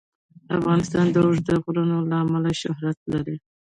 [0.57, 3.37] افغانستان د اوږده غرونه له امله شهرت لري.